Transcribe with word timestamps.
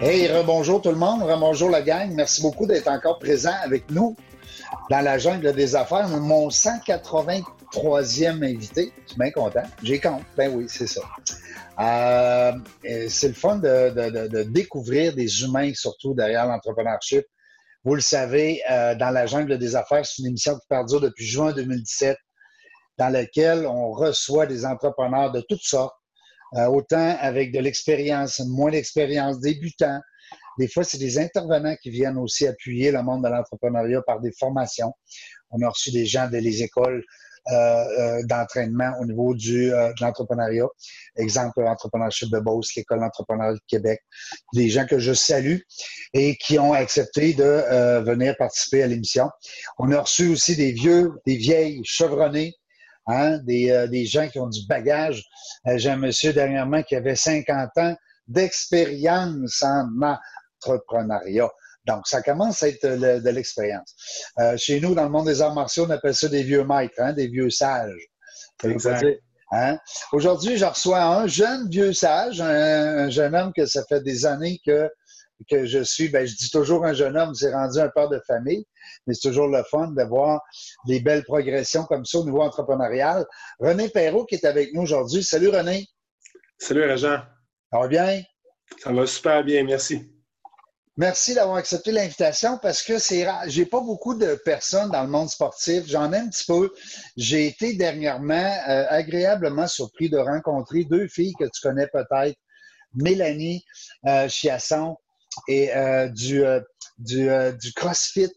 Hey, 0.00 0.28
rebonjour 0.28 0.80
tout 0.80 0.90
le 0.90 0.96
monde, 0.96 1.22
rebonjour 1.22 1.70
la 1.70 1.82
gang. 1.82 2.12
Merci 2.14 2.40
beaucoup 2.40 2.66
d'être 2.66 2.88
encore 2.88 3.18
présent 3.18 3.54
avec 3.64 3.90
nous 3.90 4.16
dans 4.90 5.00
la 5.00 5.18
jungle 5.18 5.52
des 5.52 5.74
affaires. 5.76 6.08
Mon 6.08 6.48
183e 6.48 8.44
invité, 8.44 8.92
je 9.02 9.10
suis 9.10 9.18
bien 9.18 9.30
content? 9.30 9.64
J'ai 9.82 10.00
compte. 10.00 10.22
Ben 10.36 10.54
oui, 10.54 10.66
c'est 10.68 10.86
ça. 10.86 11.02
Euh, 11.80 12.52
c'est 13.08 13.28
le 13.28 13.34
fun 13.34 13.56
de, 13.56 14.42
découvrir 14.44 15.14
des 15.14 15.42
humains, 15.42 15.72
surtout 15.74 16.14
derrière 16.14 16.46
l'entrepreneurship. 16.46 17.24
Vous 17.84 17.94
le 17.94 18.00
savez, 18.00 18.60
euh, 18.70 18.94
dans 18.94 19.10
la 19.10 19.26
jungle 19.26 19.58
des 19.58 19.76
affaires, 19.76 20.04
c'est 20.04 20.22
une 20.22 20.28
émission 20.28 20.54
qui 20.54 20.66
perdure 20.68 21.00
depuis 21.00 21.26
juin 21.26 21.52
2017, 21.52 22.16
dans 22.98 23.08
laquelle 23.08 23.66
on 23.66 23.92
reçoit 23.92 24.46
des 24.46 24.66
entrepreneurs 24.66 25.30
de 25.32 25.40
toutes 25.48 25.62
sortes 25.62 25.94
euh, 26.56 26.66
autant 26.66 27.16
avec 27.20 27.52
de 27.52 27.58
l'expérience, 27.58 28.40
moins 28.40 28.70
d'expérience, 28.70 29.38
débutants. 29.40 30.00
Des 30.58 30.68
fois, 30.68 30.82
c'est 30.82 30.98
des 30.98 31.18
intervenants 31.18 31.76
qui 31.82 31.90
viennent 31.90 32.18
aussi 32.18 32.46
appuyer 32.46 32.90
le 32.90 33.02
monde 33.02 33.22
de 33.22 33.28
l'entrepreneuriat 33.28 34.02
par 34.02 34.20
des 34.20 34.32
formations. 34.32 34.92
On 35.50 35.62
a 35.62 35.68
reçu 35.68 35.90
des 35.90 36.06
gens 36.06 36.28
des 36.28 36.62
écoles 36.62 37.04
euh, 37.52 37.54
euh, 37.54 38.22
d'entraînement 38.24 38.92
au 39.00 39.06
niveau 39.06 39.34
du, 39.34 39.68
de 39.68 40.00
l'entrepreneuriat. 40.00 40.66
Exemple, 41.16 41.60
l'entrepreneurship 41.60 42.30
de 42.30 42.40
Beauce, 42.40 42.74
l'École 42.74 43.00
d'entrepreneuriat 43.00 43.54
de 43.54 43.60
Québec. 43.68 44.00
Des 44.54 44.68
gens 44.68 44.86
que 44.86 44.98
je 44.98 45.12
salue 45.12 45.58
et 46.14 46.36
qui 46.36 46.58
ont 46.58 46.72
accepté 46.72 47.34
de 47.34 48.02
venir 48.02 48.36
participer 48.36 48.82
à 48.82 48.86
l'émission. 48.86 49.28
On 49.78 49.92
a 49.92 50.00
reçu 50.00 50.28
aussi 50.28 50.56
des 50.56 50.72
vieux, 50.72 51.12
des 51.26 51.36
vieilles 51.36 51.80
chevronnés 51.84 52.54
Hein, 53.08 53.40
euh, 53.48 53.86
des, 53.86 54.04
gens 54.04 54.28
qui 54.28 54.38
ont 54.38 54.48
du 54.48 54.66
bagage. 54.66 55.24
Euh, 55.66 55.78
j'ai 55.78 55.90
un 55.90 55.96
monsieur 55.96 56.34
dernièrement 56.34 56.82
qui 56.82 56.94
avait 56.94 57.16
50 57.16 57.70
ans 57.78 57.96
d'expérience 58.26 59.62
en 59.62 59.88
entrepreneuriat. 60.60 61.48
Donc, 61.86 62.06
ça 62.06 62.20
commence 62.20 62.62
à 62.62 62.68
être 62.68 62.86
de 62.86 63.30
l'expérience. 63.30 63.94
Euh, 64.38 64.58
chez 64.58 64.78
nous, 64.78 64.94
dans 64.94 65.04
le 65.04 65.08
monde 65.08 65.26
des 65.26 65.40
arts 65.40 65.54
martiaux, 65.54 65.86
on 65.86 65.90
appelle 65.90 66.14
ça 66.14 66.28
des 66.28 66.42
vieux 66.42 66.64
maîtres, 66.64 66.94
hein, 66.98 67.14
des 67.14 67.28
vieux 67.28 67.48
sages. 67.48 68.08
Hein? 69.52 69.78
Aujourd'hui, 70.12 70.58
je 70.58 70.66
reçois 70.66 71.02
un 71.02 71.26
jeune 71.26 71.70
vieux 71.70 71.94
sage, 71.94 72.42
un, 72.42 73.08
jeune 73.08 73.34
homme 73.34 73.52
que 73.56 73.64
ça 73.64 73.82
fait 73.88 74.02
des 74.02 74.26
années 74.26 74.60
que 74.66 74.90
que 75.48 75.66
je 75.66 75.82
suis, 75.82 76.08
ben, 76.08 76.26
je 76.26 76.34
dis 76.34 76.50
toujours 76.50 76.84
un 76.84 76.94
jeune 76.94 77.16
homme, 77.16 77.34
c'est 77.34 77.52
rendu 77.52 77.78
un 77.78 77.88
père 77.88 78.08
de 78.08 78.20
famille, 78.26 78.64
mais 79.06 79.14
c'est 79.14 79.28
toujours 79.28 79.48
le 79.48 79.62
fun 79.70 79.88
de 79.88 80.02
voir 80.04 80.40
des 80.86 81.00
belles 81.00 81.24
progressions 81.24 81.84
comme 81.84 82.04
ça 82.04 82.18
au 82.18 82.24
niveau 82.24 82.42
entrepreneurial. 82.42 83.24
René 83.60 83.88
Perrault 83.88 84.24
qui 84.24 84.34
est 84.36 84.44
avec 84.44 84.72
nous 84.74 84.82
aujourd'hui. 84.82 85.22
Salut 85.22 85.48
René. 85.48 85.86
Salut 86.58 86.84
Régent. 86.84 87.20
Ça 87.72 87.78
va 87.78 87.88
bien? 87.88 88.22
Ça 88.82 88.92
va 88.92 89.06
super 89.06 89.44
bien, 89.44 89.64
merci. 89.64 90.10
Merci 90.98 91.34
d'avoir 91.34 91.58
accepté 91.58 91.92
l'invitation 91.92 92.58
parce 92.60 92.82
que 92.82 92.98
c'est 92.98 93.24
rare. 93.24 93.44
J'ai 93.46 93.66
pas 93.66 93.80
beaucoup 93.80 94.16
de 94.16 94.34
personnes 94.44 94.90
dans 94.90 95.04
le 95.04 95.08
monde 95.08 95.28
sportif. 95.28 95.84
J'en 95.86 96.12
ai 96.12 96.16
un 96.16 96.28
petit 96.28 96.44
peu. 96.44 96.72
J'ai 97.16 97.46
été 97.46 97.74
dernièrement 97.74 98.34
euh, 98.68 98.84
agréablement 98.88 99.68
surpris 99.68 100.10
de 100.10 100.18
rencontrer 100.18 100.82
deux 100.82 101.06
filles 101.06 101.34
que 101.38 101.44
tu 101.44 101.60
connais 101.62 101.86
peut-être. 101.86 102.36
Mélanie 102.94 103.64
euh, 104.08 104.28
Chiasson 104.28 104.96
et 105.46 105.74
euh, 105.74 106.08
du, 106.08 106.44
euh, 106.44 106.60
du, 106.98 107.28
euh, 107.28 107.52
du, 107.52 107.72
CrossFit 107.72 108.32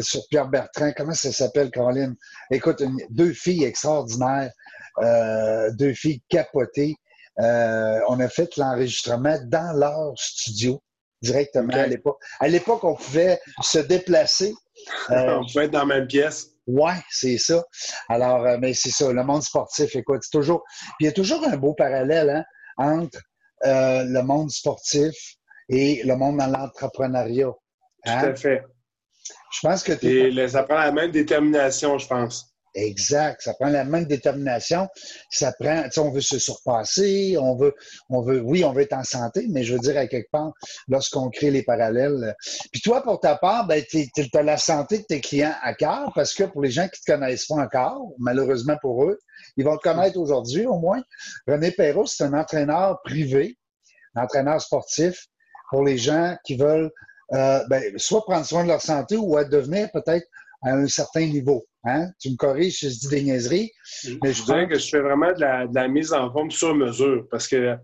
sur 0.00 0.20
Pierre 0.30 0.48
Bertrand. 0.48 0.92
Comment 0.96 1.14
ça 1.14 1.32
s'appelle, 1.32 1.70
Caroline? 1.70 2.14
Écoute, 2.50 2.82
deux 3.10 3.32
filles 3.32 3.64
extraordinaires, 3.64 4.52
deux 5.72 5.94
filles 5.94 6.22
capotées. 6.28 6.94
on 7.36 8.20
a 8.20 8.28
fait 8.28 8.56
l'enregistrement 8.56 9.38
dans 9.46 9.76
leur 9.76 10.12
studio 10.16 10.80
directement 11.22 11.74
à 11.74 11.86
l'époque. 11.86 12.18
À 12.38 12.48
l'époque, 12.48 12.84
on 12.84 12.94
pouvait 12.94 13.40
se 13.62 13.78
déplacer. 13.78 14.54
on 15.08 15.44
pouvait 15.44 15.64
être 15.64 15.72
dans 15.72 15.80
la 15.80 15.96
même 15.96 16.06
pièce. 16.06 16.46
Ouais, 16.66 17.02
c'est 17.10 17.38
ça. 17.38 17.64
Alors, 18.08 18.46
mais 18.60 18.74
c'est 18.74 18.90
ça, 18.90 19.12
le 19.12 19.24
monde 19.24 19.42
sportif, 19.42 19.96
écoute, 19.96 20.20
c'est 20.22 20.38
toujours. 20.38 20.62
Puis 20.98 21.00
il 21.00 21.06
y 21.06 21.08
a 21.08 21.12
toujours 21.12 21.44
un 21.44 21.56
beau 21.56 21.74
parallèle 21.74 22.30
hein, 22.30 22.44
entre 22.78 23.18
le 23.64 24.22
monde 24.22 24.50
sportif 24.52 25.39
et 25.70 26.02
le 26.04 26.16
monde 26.16 26.38
dans 26.38 26.48
l'entrepreneuriat. 26.48 27.46
Tout 27.46 27.56
à 28.04 28.26
hein? 28.26 28.34
fait. 28.34 28.62
Je 29.52 29.60
pense 29.62 29.82
que 29.82 29.92
tu. 29.92 30.48
Ça 30.48 30.64
prend 30.64 30.78
la 30.78 30.92
même 30.92 31.10
détermination, 31.10 31.98
je 31.98 32.06
pense. 32.06 32.46
Exact. 32.74 33.42
Ça 33.42 33.54
prend 33.54 33.68
la 33.68 33.84
même 33.84 34.04
détermination. 34.04 34.88
Ça 35.28 35.52
prend, 35.58 35.82
tu 35.84 35.90
sais, 35.90 36.00
on 36.00 36.12
veut 36.12 36.20
se 36.20 36.38
surpasser, 36.38 37.36
on 37.36 37.56
veut, 37.56 37.74
on 38.08 38.22
veut, 38.22 38.40
oui, 38.40 38.64
on 38.64 38.72
veut 38.72 38.82
être 38.82 38.92
en 38.92 39.02
santé, 39.02 39.46
mais 39.50 39.64
je 39.64 39.72
veux 39.72 39.80
dire, 39.80 39.98
à 39.98 40.06
quelque 40.06 40.30
part, 40.30 40.52
lorsqu'on 40.86 41.30
crée 41.30 41.50
les 41.50 41.64
parallèles. 41.64 42.34
Puis 42.70 42.80
toi, 42.80 43.02
pour 43.02 43.18
ta 43.20 43.36
part, 43.36 43.66
ben, 43.66 43.82
tu 43.90 44.08
as 44.32 44.42
la 44.42 44.56
santé 44.56 44.98
de 44.98 45.02
tes 45.02 45.20
clients 45.20 45.54
à 45.62 45.74
cœur 45.74 46.12
parce 46.14 46.32
que 46.32 46.44
pour 46.44 46.62
les 46.62 46.70
gens 46.70 46.88
qui 46.88 47.00
te 47.00 47.10
connaissent 47.10 47.46
pas 47.46 47.56
encore, 47.56 48.12
malheureusement 48.18 48.76
pour 48.80 49.04
eux, 49.04 49.18
ils 49.56 49.64
vont 49.64 49.76
te 49.76 49.82
connaître 49.82 50.18
aujourd'hui 50.18 50.64
au 50.66 50.78
moins. 50.78 51.02
René 51.48 51.72
Perrault, 51.72 52.06
c'est 52.06 52.24
un 52.24 52.34
entraîneur 52.34 53.00
privé, 53.02 53.58
un 54.14 54.22
entraîneur 54.22 54.60
sportif 54.60 55.26
pour 55.70 55.84
les 55.84 55.98
gens 55.98 56.36
qui 56.44 56.56
veulent 56.56 56.90
euh, 57.32 57.60
ben, 57.68 57.96
soit 57.96 58.24
prendre 58.24 58.44
soin 58.44 58.64
de 58.64 58.68
leur 58.68 58.80
santé 58.80 59.16
ou 59.16 59.36
à 59.36 59.44
devenir 59.44 59.90
peut-être 59.92 60.26
à 60.62 60.72
un 60.72 60.86
certain 60.88 61.26
niveau. 61.26 61.64
Hein? 61.84 62.08
Tu 62.18 62.30
me 62.30 62.36
corriges 62.36 62.78
si 62.78 62.90
je 62.90 62.98
dis 62.98 63.08
des 63.08 63.22
niaiseries. 63.22 63.72
Mais 64.22 64.32
je 64.32 64.44
dirais 64.44 64.68
que 64.68 64.78
je 64.78 64.88
fais 64.88 65.00
vraiment 65.00 65.32
de 65.32 65.74
la, 65.74 65.88
mise 65.88 66.12
en 66.12 66.30
forme 66.32 66.50
sur 66.50 66.74
mesure 66.74 67.26
parce 67.30 67.46
que, 67.48 67.76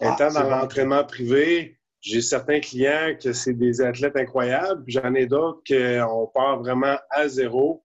ah, 0.00 0.14
étant 0.14 0.32
dans 0.32 0.48
l'entraînement 0.48 1.04
privé, 1.04 1.78
j'ai 2.00 2.20
certains 2.20 2.60
clients 2.60 3.14
que 3.22 3.32
c'est 3.32 3.54
des 3.54 3.80
athlètes 3.80 4.16
incroyables, 4.16 4.82
j'en 4.86 5.14
ai 5.14 5.26
d'autres 5.26 5.60
qu'on 5.68 6.26
part 6.34 6.58
vraiment 6.60 6.96
à 7.10 7.28
zéro. 7.28 7.84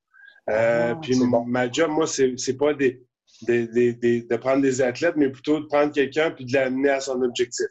Euh, 0.49 0.93
ah, 0.93 0.99
puis 1.01 1.15
ma 1.47 1.71
job, 1.71 1.91
moi, 1.91 2.07
c'est 2.07 2.57
pas 2.57 2.73
des, 2.73 3.03
de 3.47 4.35
prendre 4.37 4.61
des 4.61 4.81
athlètes, 4.81 5.15
mais 5.15 5.29
plutôt 5.29 5.59
de 5.59 5.65
prendre 5.65 5.93
quelqu'un 5.93 6.31
puis 6.31 6.45
de 6.45 6.53
l'amener 6.53 6.89
à 6.89 7.01
son 7.01 7.21
objectif. 7.21 7.67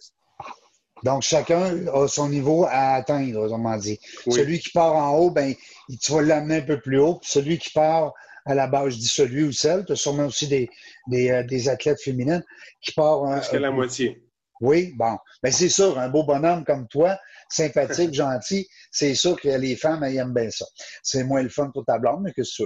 Donc, 1.04 1.22
chacun 1.22 1.86
a 1.88 2.08
son 2.08 2.28
niveau 2.28 2.64
à 2.64 2.94
atteindre, 2.94 3.40
autrement 3.40 3.76
dit. 3.76 3.98
Celui 4.28 4.58
qui 4.58 4.70
part 4.70 4.94
en 4.94 5.16
haut, 5.16 5.30
ben, 5.30 5.54
tu 6.00 6.12
vas 6.12 6.22
l'amener 6.22 6.56
un 6.56 6.62
peu 6.62 6.80
plus 6.80 6.98
haut. 6.98 7.20
celui 7.22 7.58
qui 7.58 7.70
part 7.70 8.12
à 8.46 8.54
la 8.54 8.66
base, 8.66 8.94
je 8.94 8.98
dis 8.98 9.08
celui 9.08 9.44
ou 9.44 9.52
celle, 9.52 9.84
tu 9.84 9.92
as 9.92 9.96
sûrement 9.96 10.26
aussi 10.26 10.48
des, 10.48 10.70
des, 11.08 11.30
euh, 11.30 11.42
des, 11.44 11.68
athlètes 11.68 12.00
féminines 12.00 12.42
qui 12.80 12.92
partent... 12.92 13.42
Jusqu'à 13.42 13.60
la 13.60 13.70
moitié. 13.70 14.22
Oui, 14.60 14.94
bon. 14.96 15.18
Ben, 15.42 15.52
c'est 15.52 15.68
sûr, 15.68 15.98
un 15.98 16.08
beau 16.08 16.24
bonhomme 16.24 16.64
comme 16.64 16.88
toi, 16.88 17.18
sympathique, 17.48 18.14
gentil, 18.14 18.66
c'est 18.90 19.14
sûr 19.14 19.40
que 19.40 19.48
les 19.48 19.76
femmes, 19.76 20.02
elles 20.02 20.16
aiment 20.16 20.34
bien 20.34 20.50
ça. 20.50 20.64
C'est 21.02 21.24
moins 21.24 21.42
le 21.42 21.48
fun 21.48 21.70
pour 21.72 21.84
ta 21.84 21.98
blonde, 21.98 22.22
mais 22.22 22.32
que 22.32 22.42
c'est 22.42 22.64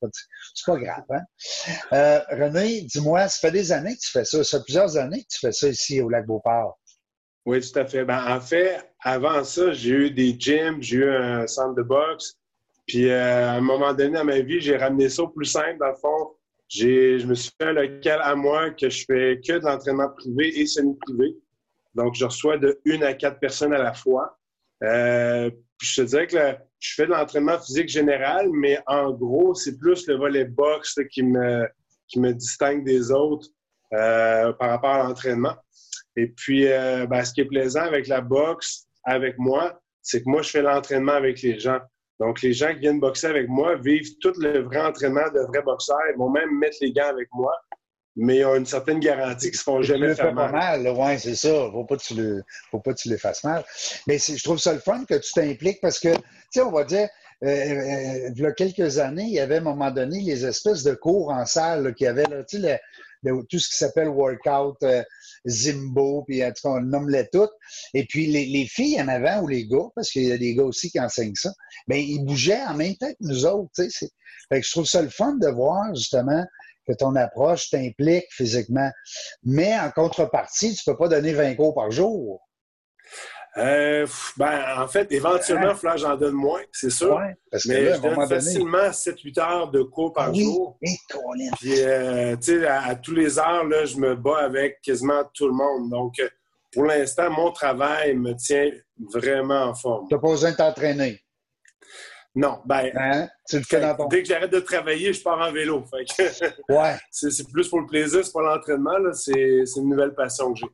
pas, 0.00 0.08
pas 0.66 0.76
grave. 0.78 1.04
Hein? 1.10 1.22
Euh, 1.92 2.20
René, 2.30 2.82
dis-moi, 2.82 3.28
ça 3.28 3.38
fait 3.40 3.52
des 3.52 3.72
années 3.72 3.94
que 3.94 4.00
tu 4.00 4.10
fais 4.10 4.24
ça. 4.24 4.42
Ça 4.44 4.58
fait 4.58 4.64
plusieurs 4.64 4.96
années 4.96 5.22
que 5.22 5.28
tu 5.28 5.40
fais 5.40 5.52
ça 5.52 5.68
ici 5.68 6.00
au 6.00 6.08
Lac 6.08 6.24
Beauport. 6.26 6.78
Oui, 7.46 7.60
tout 7.60 7.78
à 7.78 7.86
fait. 7.86 8.04
Ben, 8.04 8.36
en 8.36 8.40
fait, 8.40 8.76
avant 9.00 9.44
ça, 9.44 9.72
j'ai 9.72 9.90
eu 9.90 10.10
des 10.10 10.34
gyms, 10.36 10.82
j'ai 10.82 10.96
eu 10.96 11.08
un 11.08 11.46
centre 11.46 11.76
de 11.76 11.82
boxe. 11.82 12.36
Puis 12.88 13.08
euh, 13.08 13.50
à 13.50 13.52
un 13.52 13.60
moment 13.60 13.94
donné 13.94 14.18
dans 14.18 14.24
ma 14.24 14.40
vie, 14.40 14.60
j'ai 14.60 14.76
ramené 14.76 15.08
ça 15.08 15.22
au 15.22 15.28
plus 15.28 15.46
simple. 15.46 15.78
Dans 15.78 15.88
le 15.88 15.94
fond, 15.94 16.34
je 16.68 17.24
me 17.24 17.34
suis 17.34 17.52
fait 17.56 17.68
un 17.68 17.72
local 17.72 18.20
à 18.22 18.34
moi 18.34 18.70
que 18.70 18.90
je 18.90 19.04
fais 19.06 19.40
que 19.46 19.52
de 19.52 19.64
l'entraînement 19.64 20.08
privé 20.10 20.60
et 20.60 20.66
semi-privé. 20.66 21.36
Donc, 21.94 22.16
je 22.16 22.24
reçois 22.24 22.58
de 22.58 22.80
une 22.84 23.04
à 23.04 23.14
quatre 23.14 23.38
personnes 23.38 23.72
à 23.72 23.78
la 23.78 23.94
fois. 23.94 24.36
Euh, 24.82 25.48
puis 25.78 25.88
je 25.88 26.02
te 26.02 26.06
dirais 26.06 26.26
que 26.26 26.36
je 26.80 26.94
fais 26.94 27.06
de 27.06 27.12
l'entraînement 27.12 27.58
physique 27.60 27.88
général, 27.88 28.48
mais 28.52 28.80
en 28.88 29.12
gros, 29.12 29.54
c'est 29.54 29.78
plus 29.78 30.06
le 30.08 30.16
volet 30.16 30.44
boxe 30.46 30.96
qui, 31.12 31.22
me, 31.22 31.66
qui 32.08 32.18
me 32.18 32.32
distingue 32.32 32.84
des 32.84 33.12
autres 33.12 33.48
euh, 33.92 34.52
par 34.54 34.70
rapport 34.70 34.90
à 34.90 35.04
l'entraînement. 35.04 35.54
Et 36.16 36.28
puis, 36.28 36.66
euh, 36.66 37.06
ben, 37.06 37.24
ce 37.24 37.32
qui 37.32 37.42
est 37.42 37.46
plaisant 37.46 37.82
avec 37.82 38.06
la 38.06 38.20
boxe, 38.20 38.86
avec 39.04 39.38
moi, 39.38 39.80
c'est 40.02 40.22
que 40.22 40.28
moi, 40.28 40.42
je 40.42 40.50
fais 40.50 40.62
l'entraînement 40.62 41.12
avec 41.12 41.42
les 41.42 41.58
gens. 41.58 41.78
Donc, 42.18 42.40
les 42.40 42.54
gens 42.54 42.72
qui 42.72 42.80
viennent 42.80 43.00
boxer 43.00 43.26
avec 43.26 43.48
moi 43.48 43.76
vivent 43.76 44.16
tout 44.20 44.32
le 44.38 44.60
vrai 44.60 44.80
entraînement 44.80 45.28
de 45.34 45.40
vrais 45.40 45.62
boxeurs. 45.62 45.98
Ils 46.12 46.18
vont 46.18 46.30
même 46.30 46.58
mettre 46.58 46.78
les 46.80 46.92
gants 46.92 47.08
avec 47.08 47.28
moi, 47.34 47.52
mais 48.16 48.38
ils 48.38 48.44
ont 48.46 48.54
une 48.54 48.64
certaine 48.64 49.00
garantie 49.00 49.50
qu'ils 49.50 49.56
ne 49.56 49.58
se 49.58 49.62
font 49.62 49.82
jamais 49.82 50.14
faire 50.14 50.32
mal. 50.32 50.52
Mal, 50.52 50.88
ouais, 50.88 51.18
c'est 51.18 51.34
ça. 51.34 51.70
Faut 51.70 51.84
pas 51.84 51.96
que 51.96 52.02
tu 52.02 52.14
le, 52.14 52.42
faut 52.70 52.80
pas 52.80 52.94
que 52.94 52.98
tu 52.98 53.10
les 53.10 53.18
fasses 53.18 53.44
mal. 53.44 53.64
Mais 54.06 54.18
je 54.18 54.42
trouve 54.42 54.58
ça 54.58 54.72
le 54.72 54.78
fun 54.78 55.04
que 55.04 55.14
tu 55.16 55.32
t'impliques 55.34 55.80
parce 55.82 56.00
que, 56.00 56.14
tu 56.14 56.22
sais, 56.50 56.62
on 56.62 56.72
va 56.72 56.84
dire, 56.84 57.08
euh, 57.44 57.48
euh, 57.48 58.30
il 58.34 58.40
y 58.40 58.46
a 58.46 58.52
quelques 58.52 58.98
années, 58.98 59.24
il 59.24 59.34
y 59.34 59.40
avait 59.40 59.56
à 59.56 59.58
un 59.58 59.64
moment 59.64 59.90
donné 59.90 60.20
les 60.20 60.46
espèces 60.46 60.82
de 60.82 60.94
cours 60.94 61.30
en 61.30 61.44
salle 61.44 61.94
qui 61.94 62.06
avaient, 62.06 62.24
tu 62.48 62.62
sais, 62.62 62.80
tout 63.48 63.58
ce 63.58 63.68
qui 63.68 63.76
s'appelle 63.76 64.08
workout, 64.08 64.76
euh, 64.82 65.02
Zimbo, 65.46 66.24
puis 66.26 66.44
en 66.44 66.48
tout 66.48 66.62
cas, 66.62 66.68
on 66.68 66.80
nomme-les 66.80 67.28
toutes. 67.32 67.52
Et 67.94 68.04
puis 68.06 68.26
les, 68.26 68.66
filles 68.66 69.00
en 69.00 69.08
avant 69.08 69.42
ou 69.42 69.48
les 69.48 69.66
gars, 69.66 69.88
parce 69.94 70.10
qu'il 70.10 70.24
y 70.24 70.32
a 70.32 70.38
des 70.38 70.54
gars 70.54 70.64
aussi 70.64 70.90
qui 70.90 71.00
enseignent 71.00 71.34
ça, 71.34 71.52
bien, 71.86 71.98
ils 71.98 72.24
bougeaient 72.24 72.62
en 72.62 72.74
même 72.74 72.96
temps 72.96 73.10
que 73.10 73.16
nous 73.20 73.46
autres. 73.46 73.70
Fait 73.76 74.60
que 74.60 74.66
je 74.66 74.70
trouve 74.70 74.86
ça 74.86 75.02
le 75.02 75.08
fun 75.08 75.34
de 75.34 75.48
voir 75.48 75.94
justement 75.94 76.44
que 76.86 76.92
ton 76.94 77.16
approche 77.16 77.70
t'implique 77.70 78.26
physiquement. 78.30 78.90
Mais 79.42 79.76
en 79.78 79.90
contrepartie, 79.90 80.74
tu 80.74 80.84
peux 80.84 80.96
pas 80.96 81.08
donner 81.08 81.32
20 81.32 81.56
cours 81.56 81.74
par 81.74 81.90
jour. 81.90 82.40
Euh, 83.58 84.06
ben, 84.36 84.82
en 84.82 84.86
fait, 84.86 85.10
éventuellement, 85.12 85.74
que 85.74 85.96
j'en 85.96 86.16
donne 86.16 86.34
moins, 86.34 86.60
c'est 86.72 86.90
sûr. 86.90 87.18
mais 87.66 87.94
je 87.94 88.00
donne 88.00 88.28
facilement 88.28 88.90
7-8 88.90 89.40
heures 89.40 89.70
de 89.70 89.82
cours 89.82 90.12
par 90.12 90.34
jour. 90.34 90.78
Et 90.82 90.88
Puis, 91.58 91.80
euh, 91.80 92.36
tu 92.36 92.60
sais, 92.60 92.66
à, 92.66 92.94
tous 92.96 93.14
les 93.14 93.38
heures, 93.38 93.64
là, 93.64 93.84
je 93.86 93.96
me 93.96 94.14
bats 94.14 94.44
avec 94.44 94.80
quasiment 94.82 95.22
tout 95.32 95.46
le 95.46 95.54
monde. 95.54 95.90
Donc, 95.90 96.18
euh, 96.20 96.28
pour 96.72 96.84
l'instant, 96.84 97.30
mon 97.30 97.50
travail 97.50 98.14
me 98.14 98.34
tient 98.34 98.70
vraiment 99.14 99.64
en 99.64 99.74
forme. 99.74 100.06
Tu 100.08 100.14
n'as 100.14 100.20
pas 100.20 100.28
besoin 100.28 100.50
de 100.50 100.56
t'entraîner? 100.56 101.20
Non, 102.34 102.58
ben. 102.66 102.90
Hein? 102.94 103.28
Tu 103.48 103.56
le 103.56 103.64
fais 103.64 103.80
dans 103.80 103.96
ton... 103.96 104.08
Dès 104.08 104.22
que 104.22 104.28
j'arrête 104.28 104.52
de 104.52 104.60
travailler, 104.60 105.14
je 105.14 105.22
pars 105.22 105.40
en 105.40 105.50
vélo. 105.50 105.82
ouais. 106.68 106.96
C'est 107.10 107.50
plus 107.50 107.68
pour 107.70 107.80
le 107.80 107.86
plaisir, 107.86 108.22
c'est 108.22 108.32
pas 108.32 108.42
l'entraînement. 108.42 108.98
C'est 109.14 109.64
une 109.76 109.88
nouvelle 109.88 110.14
passion 110.14 110.52
que 110.52 110.60
j'ai. 110.60 110.66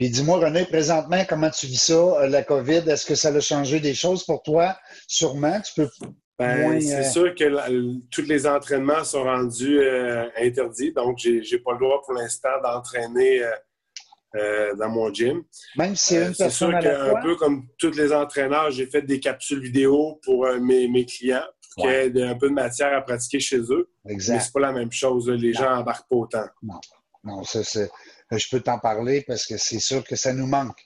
Puis 0.00 0.08
dis-moi, 0.08 0.38
René, 0.38 0.64
présentement, 0.64 1.22
comment 1.28 1.50
tu 1.50 1.66
vis 1.66 1.76
ça, 1.76 1.92
euh, 1.92 2.26
la 2.26 2.42
COVID? 2.42 2.88
Est-ce 2.88 3.04
que 3.04 3.14
ça 3.14 3.28
a 3.28 3.40
changé 3.40 3.80
des 3.80 3.92
choses 3.92 4.24
pour 4.24 4.42
toi? 4.42 4.74
Sûrement, 5.06 5.60
tu 5.60 5.74
peux. 5.76 5.90
Ben, 6.38 6.80
c'est 6.80 7.06
euh, 7.06 7.10
sûr 7.10 7.34
que 7.34 8.00
tous 8.10 8.22
les 8.22 8.46
entraînements 8.46 9.04
sont 9.04 9.24
rendus 9.24 9.78
euh, 9.78 10.26
interdits, 10.38 10.90
donc 10.94 11.18
j'ai 11.18 11.42
n'ai 11.42 11.58
pas 11.58 11.72
le 11.72 11.80
droit 11.80 12.00
pour 12.02 12.14
l'instant 12.14 12.48
d'entraîner 12.62 13.42
dans 14.78 14.88
mon 14.88 15.12
gym. 15.12 15.42
Même 15.76 15.94
si 15.96 16.14
c'est 16.14 16.26
une 16.28 16.34
personne 16.34 16.70
sûr 16.70 16.78
qu'un 16.80 17.20
peu 17.20 17.36
comme 17.36 17.66
tous 17.76 17.90
les 17.90 18.10
entraîneurs, 18.10 18.70
j'ai 18.70 18.86
fait 18.86 19.02
des 19.02 19.20
capsules 19.20 19.60
vidéo 19.60 20.18
pour 20.24 20.46
mes, 20.60 21.04
clients 21.04 21.44
pour 21.74 21.84
qu'il 21.84 22.16
y 22.16 22.20
ait 22.20 22.22
un 22.22 22.38
peu 22.38 22.48
de 22.48 22.54
matière 22.54 22.96
à 22.96 23.02
pratiquer 23.02 23.40
chez 23.40 23.58
eux. 23.58 23.90
Exact. 24.08 24.34
Mais 24.34 24.40
c'est 24.40 24.52
pas 24.52 24.60
la 24.60 24.72
même 24.72 24.92
chose. 24.92 25.28
Les 25.28 25.52
gens 25.52 25.74
n'embarquent 25.74 26.08
pas 26.08 26.16
autant. 26.16 26.46
Non, 26.62 26.80
non, 27.22 27.44
ça 27.44 27.62
c'est 27.62 27.90
je 28.38 28.48
peux 28.50 28.60
t'en 28.60 28.78
parler 28.78 29.24
parce 29.26 29.46
que 29.46 29.56
c'est 29.56 29.80
sûr 29.80 30.04
que 30.04 30.16
ça 30.16 30.32
nous 30.32 30.46
manque. 30.46 30.78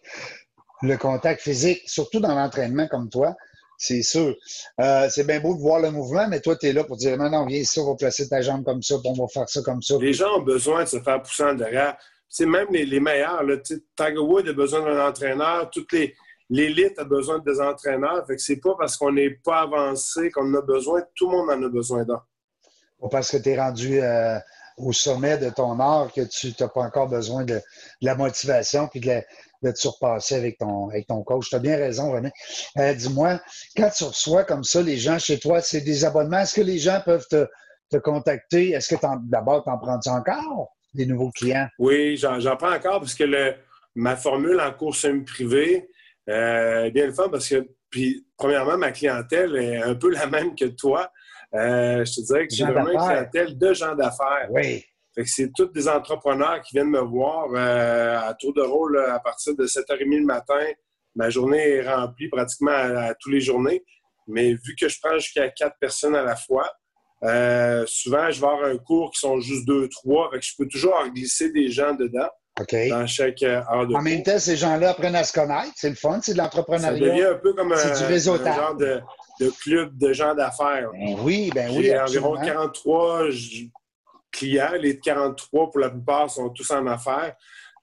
Le 0.83 0.97
contact 0.97 1.41
physique, 1.41 1.83
surtout 1.87 2.21
dans 2.21 2.35
l'entraînement 2.35 2.89
comme 2.89 3.09
toi, 3.09 3.35
c'est 3.79 4.03
sûr. 4.03 4.35
Euh, 4.81 5.09
c'est 5.11 5.27
bien 5.27 5.41
beau 5.41 5.55
de 5.55 5.61
voir 5.61 5.81
le 5.81 5.91
mouvement, 5.91 6.29
mais 6.29 6.41
toi, 6.41 6.57
tu 6.57 6.67
es 6.67 6.73
là 6.73 6.85
pour 6.85 6.97
dire 6.97 7.17
non, 7.17 7.31
non, 7.31 7.47
viens 7.47 7.59
ici, 7.59 7.79
on 7.81 7.87
va 7.87 7.97
placer 7.97 8.29
ta 8.29 8.41
jambe 8.41 8.65
comme 8.65 8.83
ça, 8.83 8.97
puis 8.99 9.09
on 9.09 9.21
va 9.21 9.29
faire 9.29 9.49
ça 9.49 9.63
comme 9.63 9.83
ça. 9.83 9.97
Les 10.01 10.13
gens 10.13 10.39
ont 10.39 10.43
besoin 10.43 10.85
de 10.85 10.89
se 10.89 11.01
faire 11.01 11.23
pousser 11.23 11.45
en 11.45 11.55
derrière. 11.55 11.97
C'est 12.29 12.47
même 12.47 12.67
les, 12.71 13.01
meilleurs. 13.01 13.43
Là, 13.45 13.57
Tiger 13.59 14.19
Woods 14.19 14.49
a 14.49 14.53
besoin 14.53 14.83
d'un 14.83 15.07
entraîneur. 15.07 15.71
Toutes 15.71 15.93
les 15.93 16.15
l'élite 16.51 16.99
a 16.99 17.05
besoin 17.05 17.39
de 17.39 17.45
des 17.45 17.61
entraîneurs. 17.61 18.27
Fait 18.27 18.37
que 18.37 18.43
c'est 18.43 18.57
pas 18.57 18.75
parce 18.79 18.97
qu'on 18.97 19.13
n'est 19.13 19.31
pas 19.31 19.63
avancé 19.63 20.31
qu'on 20.31 20.51
en 20.51 20.55
a 20.59 20.63
besoin. 20.63 21.03
Tout 21.15 21.31
le 21.31 21.37
monde 21.37 21.51
en 21.51 21.63
a 21.63 21.69
besoin 21.69 22.05
d'un. 22.05 22.23
Parce 23.11 23.31
que 23.31 23.37
tu 23.37 23.51
es 23.51 23.61
rendu 23.61 24.01
euh, 24.01 24.39
au 24.77 24.93
sommet 24.93 25.39
de 25.39 25.51
ton 25.51 25.79
art 25.79 26.13
que 26.13 26.23
tu 26.23 26.53
n'as 26.59 26.69
pas 26.69 26.83
encore 26.83 27.09
besoin 27.09 27.45
de, 27.45 27.61
la 28.01 28.15
motivation 28.15 28.89
puis 28.89 29.01
de, 29.01 29.23
te 29.63 29.79
surpasser 29.79 30.35
avec 30.35 30.59
ton, 30.59 30.89
avec 30.91 31.07
ton 31.07 31.23
coach. 31.23 31.49
Tu 31.49 31.57
as 31.57 31.59
bien 31.59 31.77
raison, 31.77 32.13
René. 32.13 32.31
Euh, 32.79 32.93
dis-moi, 32.95 33.41
quand 33.77 33.91
tu 33.91 34.05
reçois 34.05 34.45
comme 34.45 34.65
ça 34.65 34.83
les 34.83 34.97
gens 34.97 35.19
chez 35.19 35.39
toi, 35.39 35.61
c'est 35.61 35.81
des 35.81 36.05
abonnements. 36.05 36.41
Est-ce 36.41 36.55
que 36.55 36.61
les 36.61 36.79
gens 36.79 37.01
peuvent 37.05 37.27
te, 37.29 37.47
contacter? 37.99 38.71
Est-ce 38.71 38.95
que 38.95 39.01
d'abord, 39.31 39.63
tu 39.63 39.71
en 39.71 39.79
prends-tu 39.79 40.09
encore 40.09 40.75
des 40.93 41.07
nouveaux 41.07 41.31
clients? 41.31 41.69
Oui, 41.79 42.17
j'en 42.17 42.57
prends 42.57 42.75
encore 42.75 42.99
parce 43.01 43.15
que 43.15 43.55
ma 43.95 44.17
formule 44.17 44.61
en 44.61 44.73
cours 44.73 44.97
semi-privé 44.97 45.89
euh, 46.29 46.91
bien 46.91 47.07
le 47.07 47.13
fun 47.13 47.29
parce 47.29 47.49
que, 47.49 47.67
premièrement, 48.37 48.79
ma 48.79 48.93
clientèle 48.93 49.57
est 49.57 49.83
un 49.83 49.95
peu 49.95 50.11
la 50.11 50.27
même 50.27 50.55
que 50.55 50.65
toi. 50.67 51.11
Euh, 51.55 52.05
je 52.05 52.15
te 52.15 52.21
dirais 52.27 52.49
que 52.49 52.55
j'ai 52.55 52.65
vraiment 52.65 52.91
une 52.91 52.99
clientèle 52.99 53.59
de 53.59 53.75
gens 53.75 53.95
d'affaires. 53.95 54.49
Oui. 54.51 54.85
Fait 55.15 55.23
que 55.23 55.29
c'est 55.29 55.53
tous 55.55 55.67
des 55.67 55.89
entrepreneurs 55.89 56.61
qui 56.63 56.75
viennent 56.75 56.91
me 56.91 57.01
voir 57.01 57.47
euh, 57.55 58.19
à 58.19 58.35
tour 58.35 58.53
de 58.53 58.63
rôle 58.63 58.99
à 58.99 59.21
partir 59.21 59.55
de 59.55 59.65
7h30 59.65 60.19
le 60.19 60.25
matin. 60.25 60.67
Ma 61.15 61.31
journée 61.31 61.77
est 61.77 61.89
remplie 61.89 62.29
pratiquement 62.29 62.73
à, 62.73 63.15
tous 63.15 63.31
les 63.31 63.41
journées. 63.41 63.85
Mais 64.27 64.55
vu 64.55 64.75
que 64.79 64.89
je 64.89 64.99
prends 65.01 65.17
jusqu'à 65.19 65.49
quatre 65.51 65.77
personnes 65.79 66.17
à 66.17 66.25
la 66.25 66.35
fois, 66.35 66.69
euh, 67.23 67.85
souvent, 67.87 68.29
je 68.31 68.41
vais 68.41 68.47
avoir 68.47 68.65
un 68.65 68.77
cours 68.77 69.13
qui 69.13 69.21
sont 69.21 69.39
juste 69.39 69.67
deux, 69.67 69.89
trois. 69.89 70.31
Fait 70.33 70.41
que 70.41 70.45
je 70.45 70.53
peux 70.59 70.67
toujours 70.67 71.01
glisser 71.15 71.53
des 71.53 71.71
gens 71.71 71.95
dedans. 71.95 72.29
Dans 72.57 73.07
chaque 73.07 73.43
heure 73.43 73.87
de 73.87 73.95
En 73.95 74.03
même 74.03 74.23
temps, 74.23 74.39
ces 74.39 74.57
gens-là 74.57 74.91
apprennent 74.91 75.17
à 75.17 75.25
se 75.25 75.33
connaître. 75.33 75.73
C'est 75.75 75.89
le 75.89 75.97
fun, 75.97 76.21
c'est 76.23 76.35
de 76.35 76.39
l'entrepreneuriat. 76.39 77.05
Ça 77.05 77.13
devient 77.13 77.25
un 77.25 77.35
peu 77.35 77.53
comme 77.53 77.73
un, 77.73 77.77
du 77.77 78.19
genre 78.21 78.77
de, 78.77 79.01
de 79.41 79.51
club 79.51 79.99
de 79.99 80.13
gens 80.13 80.35
d'affaires. 80.35 80.91
Ben 80.93 81.17
oui, 81.21 81.51
ben 81.53 81.69
oui. 81.75 81.85
J'ai 81.85 81.99
environ 81.99 82.37
43 82.41 83.25
clients. 84.31 84.73
Les 84.81 85.01
43, 85.01 85.71
pour 85.71 85.81
la 85.81 85.91
plupart, 85.91 86.31
sont 86.31 86.49
tous 86.51 86.71
en 86.71 86.87
affaires. 86.87 87.35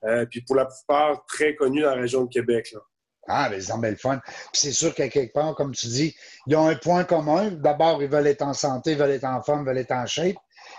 Euh, 0.05 0.25
puis 0.25 0.41
pour 0.41 0.55
la 0.55 0.65
plupart, 0.65 1.25
très 1.25 1.53
connus 1.53 1.81
dans 1.81 1.93
la 1.93 2.01
région 2.01 2.23
de 2.23 2.29
Québec. 2.29 2.71
Là. 2.73 2.79
Ah, 3.27 3.49
mais 3.49 3.61
c'est 3.61 3.73
le 3.77 3.95
fun. 3.95 4.19
Puis 4.23 4.61
c'est 4.61 4.71
sûr 4.71 4.95
qu'à 4.95 5.09
quelque 5.09 5.33
part, 5.33 5.53
comme 5.55 5.73
tu 5.73 5.87
dis, 5.87 6.15
ils 6.47 6.55
ont 6.55 6.67
un 6.67 6.75
point 6.75 7.03
commun. 7.03 7.51
D'abord, 7.51 8.01
ils 8.01 8.09
veulent 8.09 8.27
être 8.27 8.41
en 8.41 8.53
santé, 8.53 8.93
ils 8.93 8.97
veulent 8.97 9.11
être 9.11 9.25
en 9.25 9.41
forme, 9.43 9.61
ils 9.61 9.67
veulent 9.67 9.77
être 9.77 9.91
en 9.91 10.05
shape. 10.05 10.37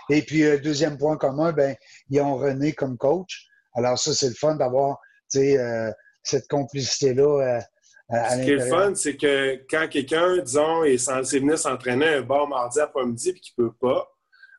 Et 0.09 0.21
puis, 0.23 0.43
euh, 0.43 0.59
deuxième 0.59 0.97
point 0.97 1.17
commun, 1.17 1.51
ben, 1.51 1.75
ils 2.09 2.19
ont 2.21 2.35
René 2.35 2.73
comme 2.73 2.97
coach. 2.97 3.47
Alors 3.75 3.97
ça, 3.97 4.13
c'est 4.13 4.29
le 4.29 4.35
fun 4.35 4.55
d'avoir 4.55 4.99
euh, 5.35 5.91
cette 6.21 6.47
complicité-là 6.47 7.61
ce 8.09 8.43
qui 8.43 8.51
est 8.51 8.55
le 8.55 8.65
fun, 8.65 8.93
c'est 8.95 9.17
que 9.17 9.61
quand 9.69 9.87
quelqu'un, 9.89 10.37
disons, 10.37 10.83
est 10.83 10.97
censé 10.97 11.39
venir 11.39 11.57
s'entraîner 11.57 12.07
un 12.07 12.21
bar 12.21 12.47
mardi 12.47 12.79
après-midi 12.79 13.29
et 13.29 13.33
qu'il 13.33 13.53
ne 13.57 13.67
peut 13.67 13.75
pas, 13.79 14.07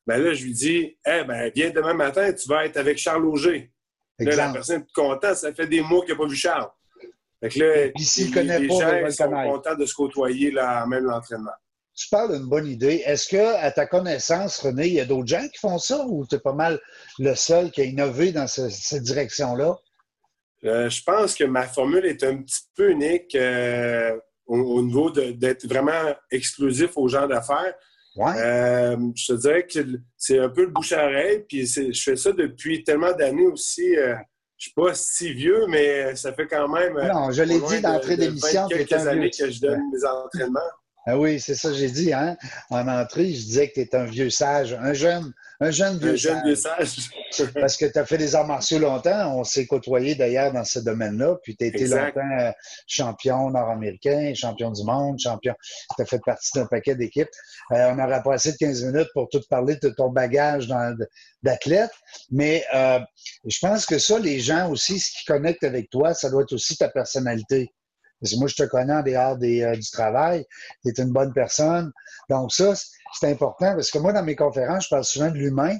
ben 0.07 0.23
là, 0.23 0.35
je 0.35 0.45
lui 0.45 0.53
dis 0.53 0.97
Eh 1.07 1.25
ben, 1.25 1.51
viens 1.55 1.71
demain 1.71 1.95
matin, 1.95 2.33
tu 2.33 2.49
vas 2.49 2.67
être 2.67 2.77
avec 2.77 2.99
Charles 2.99 3.25
Auger. 3.25 3.71
Là, 4.19 4.37
la 4.37 4.53
personne 4.53 4.83
est 4.83 4.93
contente, 4.93 5.37
ça 5.37 5.53
fait 5.53 5.67
des 5.67 5.81
mois 5.81 6.05
qu'il 6.05 6.15
n'a 6.15 6.19
pas 6.19 6.27
vu 6.27 6.37
Charles. 6.37 6.71
Fait 7.41 7.49
que 7.49 7.59
là, 7.59 7.87
les, 7.87 8.31
connaît 8.31 8.59
les 8.61 8.69
gens 8.69 9.11
sont 9.11 9.31
contents 9.31 9.75
de 9.75 9.85
se 9.85 9.95
côtoyer 9.95 10.51
là, 10.51 10.87
même 10.87 11.05
l'entraînement. 11.05 11.51
Tu 11.96 12.08
parles 12.08 12.37
d'une 12.37 12.49
bonne 12.49 12.67
idée. 12.67 13.02
Est-ce 13.06 13.29
que, 13.29 13.56
à 13.56 13.70
ta 13.70 13.87
connaissance, 13.87 14.58
René, 14.58 14.88
il 14.88 14.94
y 14.94 15.00
a 15.00 15.05
d'autres 15.05 15.29
gens 15.29 15.46
qui 15.49 15.58
font 15.58 15.79
ça 15.79 16.05
ou 16.06 16.26
tu 16.26 16.35
es 16.35 16.38
pas 16.41 16.52
mal 16.52 16.81
le 17.20 17.35
seul 17.35 17.70
qui 17.70 17.82
a 17.82 17.85
innové 17.85 18.32
dans 18.32 18.49
cette 18.49 19.02
direction-là? 19.02 19.76
Euh, 20.64 20.88
je 20.88 21.02
pense 21.02 21.35
que 21.35 21.44
ma 21.44 21.67
formule 21.69 22.05
est 22.06 22.25
un 22.25 22.38
petit 22.38 22.62
peu 22.75 22.91
unique 22.91 23.35
euh, 23.35 24.17
au, 24.46 24.82
niveau 24.82 25.11
d'être 25.11 25.67
vraiment 25.67 26.14
exclusif 26.31 26.96
aux 26.96 27.08
gens 27.08 27.29
d'affaires. 27.29 27.75
Euh, 28.17 28.96
je 29.14 29.32
te 29.32 29.41
dirais 29.41 29.67
que 29.67 29.81
c'est 30.17 30.38
un 30.38 30.49
peu 30.49 30.62
le 30.62 30.70
bouche 30.70 30.93
à 30.93 31.05
oreille, 31.05 31.44
puis 31.49 31.67
je 31.67 32.00
fais 32.00 32.17
ça 32.17 32.32
depuis 32.32 32.82
tellement 32.82 33.13
d'années 33.13 33.46
aussi. 33.46 33.94
je 33.94 34.10
ne 34.10 34.17
suis 34.56 34.72
pas 34.72 34.94
si 34.94 35.32
vieux, 35.32 35.67
mais 35.69 36.17
ça 36.17 36.32
fait 36.32 36.46
quand 36.46 36.69
même. 36.69 36.94
Non, 36.94 37.31
je 37.31 37.43
l'ai 37.43 37.60
dit 37.60 37.81
d'entrée 37.81 38.17
d'émission. 38.17 38.67
quelques 38.69 38.93
années 38.93 39.31
que 39.31 39.51
je 39.51 39.60
donne 39.60 39.81
mes 39.93 40.05
entraînements. 40.05 40.60
Ah 41.06 41.19
oui, 41.19 41.39
c'est 41.39 41.55
ça 41.55 41.69
que 41.69 41.75
j'ai 41.75 41.91
dit, 41.91 42.15
hein? 42.15 42.34
En 42.70 42.89
entrée, 42.89 43.27
je 43.27 43.44
disais 43.44 43.69
que 43.69 43.75
tu 43.75 43.81
es 43.81 43.94
un 43.94 44.06
vieux 44.06 44.31
sage, 44.31 44.73
un 44.73 44.94
jeune, 44.94 45.34
un 45.61 45.70
jeune 45.70 45.99
vieux 45.99 46.17
sage. 46.17 47.11
Parce 47.55 47.77
que 47.77 47.84
tu 47.84 47.99
as 47.99 48.06
fait 48.06 48.17
des 48.17 48.34
arts 48.34 48.46
martiaux 48.46 48.79
longtemps. 48.79 49.37
On 49.37 49.44
s'est 49.44 49.67
côtoyé 49.67 50.15
d'ailleurs 50.15 50.53
dans 50.53 50.65
ce 50.65 50.79
domaine-là. 50.79 51.37
Puis 51.43 51.56
tu 51.56 51.65
as 51.65 51.67
été 51.67 51.87
longtemps 51.87 52.39
euh, 52.41 52.53
champion 52.87 53.51
nord-américain, 53.51 54.32
champion 54.34 54.70
du 54.70 54.82
monde, 54.82 55.19
champion. 55.19 55.55
Tu 55.94 56.03
as 56.03 56.06
fait 56.06 56.20
partie 56.25 56.53
d'un 56.55 56.67
paquet 56.67 56.94
d'équipes. 56.94 57.29
Euh, 57.73 57.91
on 57.91 57.96
n'aurait 57.96 58.23
pas 58.23 58.34
assez 58.34 58.53
de 58.53 58.56
15 58.56 58.84
minutes 58.84 59.08
pour 59.13 59.29
tout 59.29 59.43
parler 59.51 59.77
de 59.82 59.91
ton 59.91 60.08
bagage 60.08 60.69
d'athlète. 61.43 61.91
Mais 62.31 62.65
euh, 62.75 63.01
je 63.44 63.58
pense 63.61 63.84
que 63.84 63.99
ça, 63.99 64.19
les 64.19 64.41
gens 64.41 64.70
aussi, 64.70 64.99
ce 65.01 65.11
qui 65.19 65.25
connecte 65.27 65.65
avec 65.65 65.91
toi, 65.91 66.15
ça 66.15 66.31
doit 66.31 66.43
être 66.43 66.55
aussi 66.55 66.79
ta 66.79 66.89
personnalité. 66.89 67.75
Parce 68.21 68.33
que 68.33 68.39
moi, 68.39 68.49
je 68.49 68.55
te 68.55 68.63
connais 68.65 68.93
en 68.93 69.03
dehors 69.03 69.37
des, 69.37 69.71
du 69.77 69.91
travail. 69.91 70.47
Tu 70.85 70.91
es 70.91 71.03
une 71.03 71.13
bonne 71.13 71.33
personne. 71.33 71.93
Donc 72.31 72.53
ça, 72.53 72.75
c'est 73.15 73.31
important 73.31 73.75
parce 73.75 73.91
que 73.91 73.99
moi, 73.99 74.13
dans 74.13 74.25
mes 74.25 74.37
conférences, 74.37 74.85
je 74.85 74.89
parle 74.91 75.05
souvent 75.05 75.31
de 75.31 75.37
l'humain. 75.37 75.77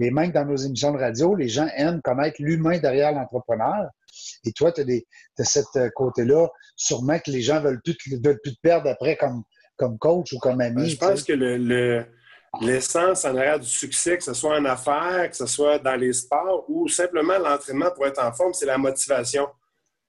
Et 0.00 0.10
même 0.10 0.30
dans 0.30 0.44
nos 0.44 0.56
émissions 0.56 0.92
de 0.92 0.98
radio, 0.98 1.34
les 1.34 1.48
gens 1.48 1.68
aiment 1.76 2.00
connaître 2.02 2.36
l'humain 2.40 2.78
derrière 2.78 3.12
l'entrepreneur. 3.12 3.90
Et 4.44 4.52
toi, 4.52 4.72
tu 4.72 4.82
as, 4.82 5.44
cette 5.44 5.64
euh, 5.76 5.90
côté-là. 5.94 6.48
Sûrement 6.76 7.18
que 7.18 7.30
les 7.30 7.42
gens 7.42 7.60
veulent 7.60 7.80
plus, 7.82 7.96
veulent 8.22 8.40
plus 8.42 8.54
te 8.54 8.60
perdre 8.60 8.88
après 8.88 9.16
comme, 9.16 9.42
comme 9.76 9.98
coach 9.98 10.32
ou 10.32 10.38
comme 10.38 10.60
ami. 10.60 10.90
Je 10.90 10.96
pense 10.96 11.22
que 11.22 11.32
le, 11.32 12.04
l'essence 12.60 13.24
en 13.24 13.36
arrière 13.36 13.58
du 13.58 13.68
succès, 13.68 14.16
que 14.18 14.24
ce 14.24 14.34
soit 14.34 14.56
en 14.56 14.64
affaires, 14.64 15.30
que 15.30 15.36
ce 15.36 15.46
soit 15.46 15.78
dans 15.78 15.96
les 15.96 16.12
sports 16.12 16.64
ou 16.68 16.88
simplement 16.88 17.38
l'entraînement 17.38 17.90
pour 17.90 18.06
être 18.06 18.22
en 18.22 18.32
forme, 18.32 18.52
c'est 18.52 18.66
la 18.66 18.78
motivation. 18.78 19.46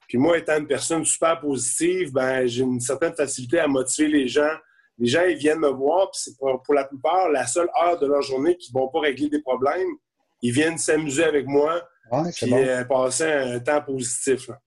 Puis 0.09 0.17
moi, 0.17 0.37
étant 0.37 0.57
une 0.57 0.67
personne 0.67 1.05
super 1.05 1.39
positive, 1.39 2.11
ben, 2.11 2.45
j'ai 2.45 2.63
une 2.63 2.81
certaine 2.81 3.13
facilité 3.15 3.59
à 3.59 3.67
motiver 3.67 4.09
les 4.09 4.27
gens 4.27 4.51
les 4.99 5.07
gens, 5.07 5.23
ils 5.23 5.37
viennent 5.37 5.59
me 5.59 5.69
voir, 5.69 6.11
puis 6.11 6.21
c'est 6.23 6.37
pour, 6.37 6.73
la 6.73 6.83
plupart 6.83 7.29
la 7.29 7.47
seule 7.47 7.69
heure 7.81 7.97
de 7.97 8.05
leur 8.05 8.21
journée 8.21 8.57
qu'ils 8.57 8.75
ne 8.75 8.81
vont 8.81 8.89
pas 8.89 8.99
régler 8.99 9.29
des 9.29 9.41
problèmes. 9.41 9.87
ils 10.41 10.51
viennent 10.51 10.77
s'amuser 10.77 11.23
avec 11.23 11.47
moi 11.47 11.81
Ouais, 12.11 12.31
c'est 12.31 12.47
puis 12.47 12.51
bon. 12.51 12.57
euh, 12.65 12.83
passer 12.85 13.31
un 13.31 13.59
temps 13.59 13.81
positif. 13.81 14.47
là. 14.47 14.59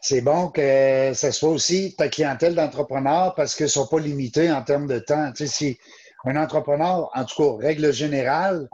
C'est 0.00 0.22
bon 0.22 0.48
que 0.48 1.12
ce 1.14 1.30
soit 1.30 1.50
aussi 1.50 1.94
ta 1.96 2.08
clientèle 2.08 2.54
d'entrepreneurs 2.54 3.34
parce 3.34 3.54
qu'ils 3.54 3.66
ne 3.66 3.70
sont 3.70 3.86
pas 3.86 3.98
limités 3.98 4.50
en 4.50 4.62
termes 4.62 4.86
de 4.86 4.98
temps. 4.98 5.30
Tu 5.32 5.46
sais, 5.46 5.52
si 5.52 5.78
un 6.24 6.36
entrepreneur, 6.36 7.10
en 7.14 7.24
tout 7.24 7.42
cas, 7.42 7.66
règle 7.66 7.92
générale, 7.92 8.68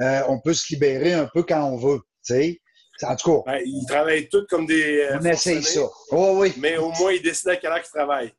euh, 0.00 0.22
on 0.28 0.40
peut 0.40 0.54
se 0.54 0.72
libérer 0.72 1.12
un 1.12 1.26
peu 1.26 1.42
quand 1.42 1.62
on 1.64 1.76
veut. 1.76 2.00
Tu 2.24 2.34
sais. 2.34 2.60
En 3.02 3.14
tout 3.16 3.42
cas, 3.44 3.52
Ben, 3.52 3.62
ils 3.64 3.84
travaillent 3.86 4.28
tous 4.28 4.46
comme 4.48 4.66
des. 4.66 5.00
euh, 5.10 5.18
on 5.20 5.24
essaye 5.24 5.62
ça. 5.62 5.80
forcenés, 5.80 6.20
Oui, 6.32 6.36
oui. 6.48 6.54
Mais 6.58 6.76
au 6.78 6.90
moins, 6.92 7.12
ils 7.12 7.22
décident 7.22 7.52
à 7.52 7.56
quelle 7.56 7.70
heure 7.70 7.78
ils 7.84 7.88
travaillent. 7.96 8.32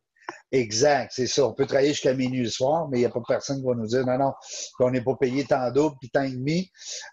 Exact, 0.52 1.12
c'est 1.14 1.28
ça. 1.28 1.46
On 1.48 1.54
peut 1.54 1.66
travailler 1.68 1.90
jusqu'à 1.90 2.14
minuit 2.14 2.42
le 2.44 2.50
soir, 2.50 2.88
mais 2.90 2.98
il 2.98 3.02
n'y 3.02 3.06
a 3.06 3.10
pas 3.12 3.22
personne 3.28 3.58
qui 3.62 3.66
va 3.68 3.76
nous 3.76 3.86
dire 3.86 4.04
non, 4.06 4.18
non, 4.18 4.32
qu'on 4.78 4.90
n'est 4.92 5.04
pas 5.04 5.16
payé 5.20 5.46
tant 5.46 5.70
double 5.72 5.96
puis 6.00 6.10
tant 6.10 6.24
et 6.24 6.32
demi. 6.32 6.70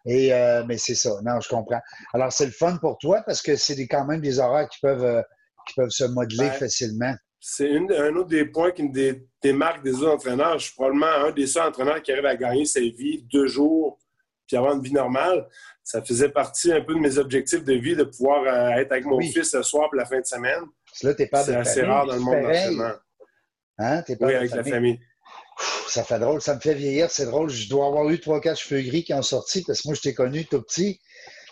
Et, 0.06 0.32
euh, 0.32 0.64
mais 0.66 0.78
c'est 0.78 0.94
ça. 0.94 1.10
Non, 1.22 1.38
je 1.40 1.48
comprends. 1.48 1.80
Alors, 2.14 2.32
c'est 2.32 2.46
le 2.46 2.52
fun 2.52 2.78
pour 2.80 2.96
toi 2.98 3.22
parce 3.26 3.42
que 3.42 3.56
c'est 3.56 3.86
quand 3.86 4.06
même 4.06 4.20
des 4.22 4.38
horaires 4.38 4.68
qui 4.68 4.78
peuvent, 4.80 5.04
euh, 5.04 5.22
qui 5.68 5.74
peuvent 5.74 5.90
se 5.90 6.04
modeler 6.04 6.48
Ben, 6.48 6.52
facilement. 6.52 7.14
C'est 7.38 7.70
un 7.76 8.16
autre 8.16 8.28
des 8.28 8.46
points 8.46 8.70
qui 8.72 8.82
me 8.84 8.92
dé- 8.92 9.22
démarque 9.42 9.84
des 9.84 9.94
autres 9.96 10.14
entraîneurs. 10.14 10.58
Je 10.58 10.64
suis 10.66 10.74
probablement 10.74 11.06
un 11.26 11.30
des 11.30 11.46
seuls 11.46 11.68
entraîneurs 11.68 12.02
qui 12.02 12.12
arrive 12.12 12.26
à 12.26 12.36
gagner 12.36 12.64
sa 12.64 12.80
vie 12.80 13.24
deux 13.30 13.46
jours 13.46 13.98
puis 14.46 14.56
avoir 14.56 14.74
une 14.74 14.82
vie 14.82 14.92
normale. 14.92 15.46
Ça 15.82 16.02
faisait 16.02 16.30
partie 16.30 16.72
un 16.72 16.80
peu 16.80 16.94
de 16.94 16.98
mes 16.98 17.18
objectifs 17.18 17.64
de 17.64 17.74
vie 17.74 17.94
de 17.94 18.04
pouvoir 18.04 18.42
euh, 18.42 18.70
être 18.80 18.92
avec 18.92 19.04
mon 19.04 19.16
Oui. 19.16 19.30
fils 19.32 19.54
le 19.54 19.62
soir 19.62 19.88
pour 19.88 19.96
la 19.96 20.04
fin 20.04 20.20
de 20.20 20.26
semaine. 20.26 20.62
Là, 21.02 21.14
t'es 21.14 21.26
pas 21.26 21.44
C'est 21.44 21.54
assez 21.54 21.80
famille, 21.80 21.90
rare 21.94 22.06
dans 22.06 22.14
le 22.14 22.20
monde 22.20 22.42
d'entraînement. 22.42 22.92
Hein? 23.78 24.02
T'es 24.02 24.16
père 24.16 24.28
Oui, 24.28 24.34
avec 24.34 24.50
la 24.52 24.64
famille. 24.64 24.98
Ça 25.88 26.02
fait 26.02 26.18
drôle, 26.18 26.42
ça 26.42 26.54
me 26.54 26.60
fait 26.60 26.74
vieillir, 26.74 27.10
c'est 27.10 27.26
drôle. 27.26 27.48
Je 27.48 27.68
dois 27.68 27.86
avoir 27.86 28.08
eu 28.10 28.20
trois, 28.20 28.40
quatre 28.40 28.58
cheveux 28.58 28.82
gris 28.82 29.04
qui 29.04 29.14
ont 29.14 29.22
sorti 29.22 29.62
parce 29.64 29.82
que 29.82 29.88
moi, 29.88 29.94
je 29.94 30.02
t'ai 30.02 30.12
connu 30.14 30.44
tout 30.44 30.60
petit, 30.60 31.00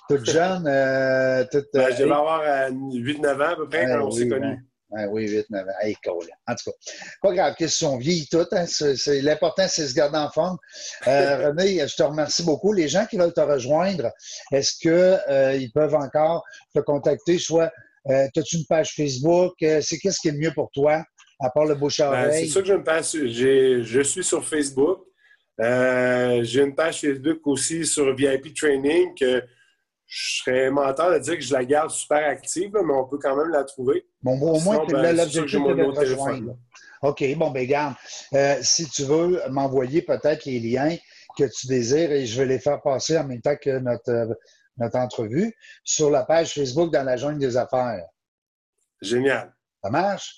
tout 0.08 0.22
jeune, 0.24 0.66
euh, 0.66 1.44
tout. 1.50 1.62
Ben, 1.72 1.84
euh, 1.84 1.90
je 1.92 2.02
devais 2.02 2.12
avoir 2.12 2.42
8-9 2.70 3.34
ans 3.36 3.52
à 3.52 3.56
peu 3.56 3.68
près 3.68 3.86
quand 3.86 4.04
on 4.06 4.10
s'est 4.10 4.28
connus. 4.28 4.58
Ouais, 4.94 5.06
oui, 5.10 5.28
8, 5.28 5.50
9 5.50 5.64
ans. 5.66 5.72
Hey, 5.82 5.96
cool. 6.04 6.26
En 6.46 6.54
tout 6.54 6.70
cas, 6.70 6.76
pas 7.20 7.32
grave, 7.34 7.54
question, 7.56 7.94
on 7.94 7.98
vieillit 7.98 8.28
tout. 8.28 8.46
Hein? 8.52 8.66
C'est- 8.66 9.20
L'important, 9.22 9.66
c'est 9.68 9.82
de 9.82 9.86
se 9.88 9.94
garder 9.94 10.18
en 10.18 10.30
forme. 10.30 10.56
Euh, 11.08 11.48
René, 11.48 11.86
je 11.88 11.96
te 11.96 12.02
remercie 12.02 12.44
beaucoup. 12.44 12.72
Les 12.72 12.86
gens 12.88 13.04
qui 13.06 13.16
veulent 13.16 13.32
te 13.32 13.40
rejoindre, 13.40 14.10
est-ce 14.52 14.74
qu'ils 14.78 15.72
peuvent 15.72 15.94
encore 15.96 16.44
te 16.74 16.80
contacter? 16.80 17.38
Soit, 17.38 17.72
euh, 18.08 18.28
as-tu 18.36 18.56
une 18.58 18.66
page 18.66 18.94
Facebook? 18.94 19.54
Euh, 19.62 19.80
c'est 19.80 19.98
qu'est-ce 19.98 20.20
qui 20.20 20.28
est 20.28 20.32
le 20.32 20.38
mieux 20.38 20.52
pour 20.54 20.70
toi, 20.70 21.02
à 21.40 21.50
part 21.50 21.64
le 21.64 21.74
bouche 21.74 21.98
à 22.00 22.10
Ben, 22.10 22.30
c'est 22.32 22.46
ça 22.46 22.60
que 22.60 22.66
je 22.68 22.74
me 22.74 22.84
passe. 22.84 23.16
Je 23.16 24.02
suis 24.04 24.22
sur 24.24 24.46
Facebook. 24.46 25.00
Euh, 25.60 26.42
J'ai 26.42 26.62
une 26.62 26.74
page 26.74 27.00
Facebook 27.00 27.46
aussi 27.46 27.84
sur 27.86 28.14
VIP 28.14 28.54
Training 28.54 29.14
que 29.18 29.42
je 30.06 30.42
serais 30.42 30.70
menteur 30.70 31.12
de 31.12 31.18
dire 31.18 31.34
que 31.34 31.40
je 31.42 31.52
la 31.52 31.64
garde 31.64 31.90
super 31.90 32.28
active, 32.28 32.70
mais 32.72 32.92
on 32.94 33.06
peut 33.06 33.18
quand 33.18 33.36
même 33.36 33.50
la 33.50 33.64
trouver. 33.64 34.06
Bon, 34.22 34.32
au 34.40 34.60
moins, 34.60 34.76
Sinon, 34.76 34.86
tu 34.86 34.94
ben, 34.94 35.16
l'objectif 35.16 35.60
de 35.60 35.98
rejoindre. 35.98 36.56
OK, 37.02 37.24
bon, 37.36 37.50
ben 37.50 37.66
garde. 37.66 37.94
Euh, 38.34 38.56
si 38.62 38.88
tu 38.88 39.04
veux 39.04 39.40
m'envoyer 39.50 40.02
peut-être 40.02 40.44
les 40.44 40.60
liens 40.60 40.96
que 41.36 41.44
tu 41.44 41.66
désires 41.66 42.12
et 42.12 42.26
je 42.26 42.38
vais 42.40 42.46
les 42.46 42.58
faire 42.58 42.80
passer 42.80 43.18
en 43.18 43.24
même 43.24 43.40
temps 43.42 43.56
que 43.60 43.78
notre, 43.78 44.10
euh, 44.10 44.34
notre 44.78 44.96
entrevue 44.98 45.54
sur 45.82 46.10
la 46.10 46.24
page 46.24 46.54
Facebook 46.54 46.92
dans 46.92 47.02
la 47.04 47.16
jungle 47.16 47.38
des 47.40 47.56
affaires. 47.56 48.04
Génial. 49.02 49.52
Ça 49.82 49.90
marche? 49.90 50.34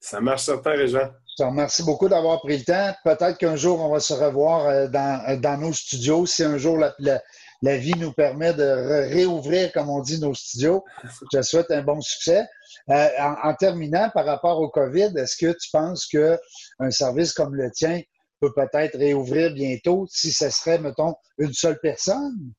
Ça 0.00 0.20
marche 0.20 0.42
certain, 0.42 0.72
Régent. 0.72 1.10
Je 1.36 1.42
te 1.42 1.48
remercie 1.48 1.82
beaucoup 1.82 2.08
d'avoir 2.08 2.40
pris 2.42 2.58
le 2.58 2.64
temps. 2.64 2.94
Peut-être 3.04 3.38
qu'un 3.38 3.56
jour, 3.56 3.80
on 3.80 3.88
va 3.88 3.98
se 4.00 4.12
revoir 4.12 4.66
euh, 4.66 4.86
dans, 4.86 5.40
dans 5.40 5.56
nos 5.58 5.72
studios. 5.72 6.26
Si 6.26 6.44
un 6.44 6.58
jour 6.58 6.76
la, 6.78 6.94
la- 6.98 7.22
la 7.64 7.78
vie 7.78 7.94
nous 7.98 8.12
permet 8.12 8.52
de 8.52 9.08
réouvrir, 9.10 9.72
comme 9.72 9.88
on 9.88 10.00
dit, 10.02 10.20
nos 10.20 10.34
studios, 10.34 10.84
je 11.02 11.38
te 11.38 11.42
souhaite 11.42 11.70
un 11.70 11.82
bon 11.82 11.98
succès. 12.02 12.46
Euh, 12.90 13.08
en, 13.18 13.48
en 13.48 13.54
terminant, 13.54 14.10
par 14.12 14.26
rapport 14.26 14.60
au 14.60 14.68
COVID, 14.68 15.12
est-ce 15.16 15.36
que 15.38 15.50
tu 15.52 15.70
penses 15.72 16.06
qu'un 16.06 16.90
service 16.90 17.32
comme 17.32 17.54
le 17.54 17.70
tien 17.70 18.02
peut 18.40 18.52
peut-être 18.52 18.98
réouvrir 18.98 19.54
bientôt 19.54 20.06
si 20.10 20.30
ce 20.30 20.50
serait, 20.50 20.78
mettons, 20.78 21.14
une 21.38 21.54
seule 21.54 21.78
personne? 21.80 22.52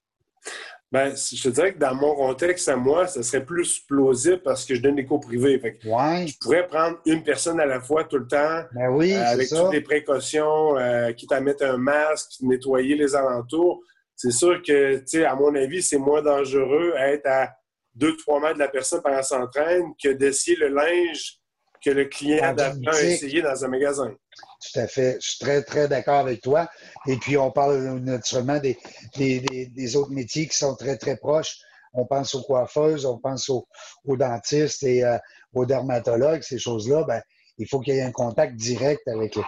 Ben, 0.91 1.15
je 1.15 1.43
te 1.43 1.49
dirais 1.49 1.73
que 1.73 1.79
dans 1.79 1.93
mon 1.93 2.15
contexte 2.15 2.67
à 2.67 2.75
moi, 2.75 3.05
ça 3.05 3.21
serait 3.21 3.45
plus 3.45 3.81
plausible 3.81 4.41
parce 4.41 4.65
que 4.65 4.73
je 4.73 4.81
donne 4.81 4.95
des 4.95 5.05
cours 5.05 5.19
privés. 5.19 5.59
Fait 5.59 5.75
que 5.75 5.87
Oui, 5.87 6.27
je 6.29 6.37
pourrais 6.39 6.65
prendre 6.65 6.97
une 7.05 7.21
personne 7.21 7.59
à 7.59 7.65
la 7.67 7.79
fois 7.79 8.05
tout 8.05 8.17
le 8.17 8.27
temps, 8.27 8.61
ben 8.73 8.89
oui, 8.89 9.13
euh, 9.13 9.23
avec 9.23 9.47
ça. 9.49 9.61
toutes 9.61 9.73
les 9.73 9.81
précautions, 9.81 10.77
euh, 10.77 11.11
quitte 11.11 11.31
à 11.31 11.41
mettre 11.41 11.63
un 11.65 11.77
masque, 11.77 12.41
nettoyer 12.41 12.95
les 12.95 13.15
alentours. 13.15 13.83
C'est 14.15 14.31
sûr 14.31 14.61
que, 14.61 14.97
tu 14.99 15.03
sais, 15.07 15.25
à 15.25 15.35
mon 15.35 15.53
avis, 15.55 15.81
c'est 15.83 15.97
moins 15.97 16.21
dangereux 16.21 16.93
à 16.97 17.09
être 17.11 17.25
à 17.27 17.51
2-3 17.99 18.41
mètres 18.41 18.53
de 18.55 18.59
la 18.59 18.67
personne 18.67 19.01
pendant 19.01 19.15
qu'elle 19.17 19.25
s'entraîne 19.25 19.83
que 20.01 20.09
d'essayer 20.09 20.57
le 20.57 20.69
linge 20.69 21.39
que 21.83 21.89
le 21.91 22.05
client 22.05 22.53
Dans 22.53 22.63
a 22.87 23.01
essayé 23.03 23.41
dans 23.41 23.63
un 23.63 23.67
magasin. 23.67 24.09
Tout 24.09 24.79
à 24.79 24.87
fait. 24.87 25.17
Je 25.21 25.29
suis 25.31 25.39
très, 25.39 25.61
très 25.63 25.87
d'accord 25.87 26.19
avec 26.19 26.41
toi. 26.41 26.67
Et 27.07 27.15
puis, 27.17 27.37
on 27.37 27.51
parle 27.51 27.77
naturellement 27.99 28.59
des, 28.59 28.77
des, 29.15 29.39
des- 29.41 29.67
des 29.67 29.95
autres 29.95 30.11
métiers 30.11 30.47
qui 30.47 30.57
sont 30.57 30.75
très, 30.75 30.97
très 30.97 31.15
proches. 31.17 31.57
On 31.93 32.05
pense 32.05 32.33
aux 32.35 32.41
coiffeuses, 32.41 33.05
on 33.05 33.19
pense 33.19 33.49
aux, 33.49 33.67
aux 34.03 34.17
dentistes 34.17 34.83
et 34.83 35.03
euh, 35.05 35.17
aux 35.53 35.65
dermatologues, 35.65 36.41
ces 36.41 36.57
choses-là. 36.57 37.03
Ben, 37.03 37.21
il 37.57 37.67
faut 37.67 37.79
qu'il 37.79 37.95
y 37.95 37.97
ait 37.97 38.03
un 38.03 38.11
contact 38.11 38.55
direct 38.55 39.07
avec 39.07 39.35
les. 39.35 39.43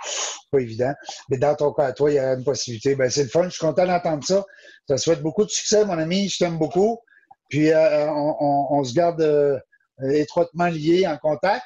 Pas 0.52 0.60
évident. 0.60 0.94
Mais 1.30 1.38
dans 1.38 1.56
ton 1.56 1.74
cas, 1.74 1.92
toi, 1.92 2.10
il 2.10 2.16
y 2.16 2.20
a 2.20 2.34
une 2.34 2.44
possibilité. 2.44 2.96
Ben, 2.96 3.10
c'est 3.10 3.24
le 3.24 3.30
fun. 3.30 3.44
Je 3.44 3.50
suis 3.50 3.60
content 3.60 3.86
d'entendre 3.86 4.24
ça. 4.24 4.46
Je 4.88 4.94
te 4.96 4.98
souhaite 5.00 5.22
beaucoup 5.22 5.44
de 5.44 5.50
succès, 5.50 5.84
mon 5.86 5.98
ami. 5.98 6.30
Je 6.30 6.38
t'aime 6.38 6.58
beaucoup. 6.58 7.00
Puis, 7.50 7.72
euh, 7.72 8.10
on, 8.12 8.36
on- 8.40 8.68
on 8.80 8.84
se 8.86 8.94
garde 8.94 9.22
euh, 9.22 9.60
étroitement 10.14 10.68
liés 10.68 11.06
en 11.06 11.18
contact. 11.18 11.66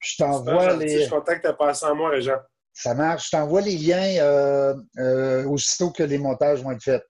Je 0.00 0.16
t'envoie 0.18 0.74
les. 0.76 1.04
Je 1.04 1.10
contacte 1.10 1.50
passer 1.56 1.86
en 1.86 1.94
moi, 1.94 2.10
Régent. 2.10 2.38
Ça 2.72 2.94
marche. 2.94 3.26
Je 3.26 3.30
t'envoie 3.36 3.60
les 3.60 3.76
liens 3.76 4.16
euh, 4.22 4.74
euh, 4.98 5.44
aussitôt 5.46 5.90
que 5.90 6.02
les 6.02 6.18
montages 6.18 6.62
vont 6.62 6.72
être 6.72 6.82
faits. 6.82 7.04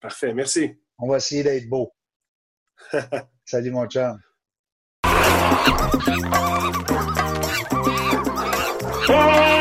Parfait, 0.00 0.32
merci. 0.34 0.78
On 0.98 1.08
va 1.08 1.16
essayer 1.16 1.42
d'être 1.42 1.68
beau. 1.68 1.92
Salut, 3.44 3.70
mon 3.72 3.86
chum. 3.88 4.18
Oh! 9.10 9.57